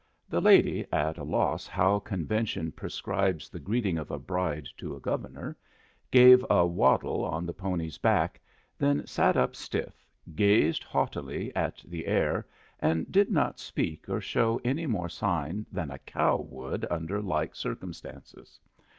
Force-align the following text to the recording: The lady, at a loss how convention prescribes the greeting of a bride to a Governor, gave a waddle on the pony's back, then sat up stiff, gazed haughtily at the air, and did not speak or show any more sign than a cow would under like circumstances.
The 0.27 0.41
lady, 0.41 0.83
at 0.91 1.19
a 1.19 1.23
loss 1.23 1.67
how 1.67 1.99
convention 1.99 2.71
prescribes 2.71 3.49
the 3.49 3.59
greeting 3.59 3.99
of 3.99 4.09
a 4.09 4.17
bride 4.17 4.67
to 4.77 4.95
a 4.95 4.99
Governor, 4.99 5.55
gave 6.09 6.43
a 6.49 6.65
waddle 6.65 7.23
on 7.23 7.45
the 7.45 7.53
pony's 7.53 7.99
back, 7.99 8.41
then 8.79 9.05
sat 9.05 9.37
up 9.37 9.55
stiff, 9.55 10.03
gazed 10.33 10.83
haughtily 10.83 11.55
at 11.55 11.83
the 11.85 12.07
air, 12.07 12.47
and 12.79 13.11
did 13.11 13.29
not 13.29 13.59
speak 13.59 14.09
or 14.09 14.19
show 14.21 14.59
any 14.65 14.87
more 14.87 15.07
sign 15.07 15.67
than 15.71 15.91
a 15.91 15.99
cow 15.99 16.37
would 16.49 16.83
under 16.89 17.21
like 17.21 17.53
circumstances. 17.53 18.59